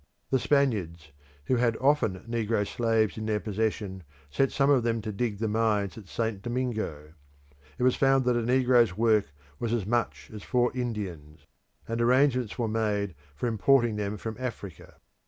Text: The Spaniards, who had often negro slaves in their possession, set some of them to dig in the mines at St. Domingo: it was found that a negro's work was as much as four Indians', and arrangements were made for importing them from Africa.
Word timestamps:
The 0.31 0.39
Spaniards, 0.39 1.11
who 1.45 1.57
had 1.57 1.77
often 1.77 2.21
negro 2.21 2.65
slaves 2.65 3.19
in 3.19 3.27
their 3.27 3.39
possession, 3.39 4.01
set 4.31 4.51
some 4.51 4.71
of 4.71 4.81
them 4.81 4.99
to 5.03 5.11
dig 5.11 5.33
in 5.33 5.37
the 5.37 5.47
mines 5.47 5.95
at 5.95 6.07
St. 6.07 6.41
Domingo: 6.41 7.13
it 7.77 7.83
was 7.83 7.95
found 7.95 8.25
that 8.25 8.35
a 8.35 8.41
negro's 8.41 8.97
work 8.97 9.27
was 9.59 9.71
as 9.71 9.85
much 9.85 10.31
as 10.33 10.41
four 10.41 10.71
Indians', 10.73 11.45
and 11.87 12.01
arrangements 12.01 12.57
were 12.57 12.67
made 12.67 13.13
for 13.35 13.45
importing 13.45 13.95
them 13.95 14.17
from 14.17 14.35
Africa. 14.39 14.95